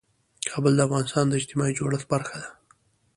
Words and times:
کابل 0.51 0.73
د 0.75 0.79
افغانستان 0.87 1.25
د 1.27 1.33
اجتماعي 1.39 1.73
جوړښت 1.79 2.07
برخه 2.13 2.35
ده. 2.41 2.49